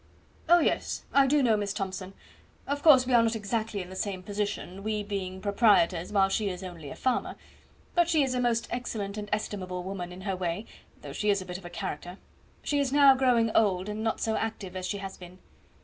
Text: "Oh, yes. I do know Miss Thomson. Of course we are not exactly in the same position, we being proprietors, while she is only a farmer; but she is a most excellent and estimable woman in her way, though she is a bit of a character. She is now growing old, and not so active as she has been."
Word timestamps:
"Oh, 0.49 0.57
yes. 0.57 1.03
I 1.13 1.27
do 1.27 1.43
know 1.43 1.55
Miss 1.55 1.73
Thomson. 1.73 2.15
Of 2.65 2.81
course 2.81 3.05
we 3.05 3.13
are 3.13 3.21
not 3.21 3.35
exactly 3.35 3.83
in 3.83 3.91
the 3.91 3.95
same 3.95 4.23
position, 4.23 4.81
we 4.81 5.03
being 5.03 5.39
proprietors, 5.41 6.11
while 6.11 6.27
she 6.27 6.49
is 6.49 6.63
only 6.63 6.89
a 6.89 6.95
farmer; 6.95 7.35
but 7.93 8.09
she 8.09 8.23
is 8.23 8.33
a 8.33 8.39
most 8.41 8.67
excellent 8.71 9.15
and 9.15 9.29
estimable 9.31 9.83
woman 9.83 10.11
in 10.11 10.21
her 10.21 10.35
way, 10.35 10.65
though 11.03 11.13
she 11.13 11.29
is 11.29 11.39
a 11.39 11.45
bit 11.45 11.59
of 11.59 11.65
a 11.65 11.69
character. 11.69 12.17
She 12.63 12.79
is 12.79 12.91
now 12.91 13.13
growing 13.13 13.51
old, 13.55 13.87
and 13.89 14.03
not 14.03 14.19
so 14.19 14.35
active 14.35 14.75
as 14.75 14.87
she 14.87 14.97
has 14.97 15.17
been." 15.17 15.37